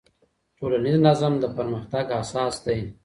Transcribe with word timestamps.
ټولنيز 0.57 0.97
نظم 1.07 1.33
د 1.39 1.45
پرمختګ 1.57 2.05
اساس 2.21 2.55
دی. 2.65 2.79